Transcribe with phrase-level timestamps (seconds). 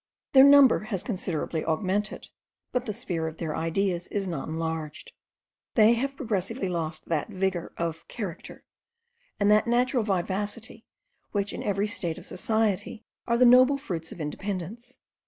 [0.33, 2.29] Their number has considerably augmented,
[2.71, 5.11] but the sphere of their ideas is not enlarged.
[5.75, 8.63] They have progressively lost that vigour of character
[9.39, 10.87] and that natural vivacity
[11.33, 14.97] which in every state of society are the noble fruits of independence.